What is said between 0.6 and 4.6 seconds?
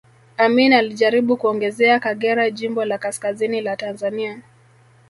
alijaribu kuongezea Kagera jimbo la kaskazini la Tanzania